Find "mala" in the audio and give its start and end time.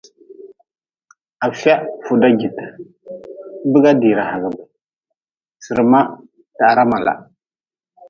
6.91-7.13